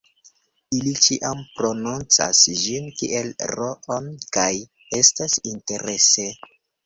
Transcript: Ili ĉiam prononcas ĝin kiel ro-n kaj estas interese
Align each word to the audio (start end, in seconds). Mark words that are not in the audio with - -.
Ili 0.75 0.93
ĉiam 1.07 1.41
prononcas 1.57 2.39
ĝin 2.61 2.87
kiel 3.01 3.29
ro-n 3.53 4.09
kaj 4.37 4.49
estas 5.01 5.39
interese 5.53 6.29